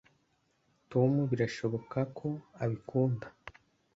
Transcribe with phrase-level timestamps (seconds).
[0.91, 2.29] tom birashoboka ko
[2.63, 3.27] abikunda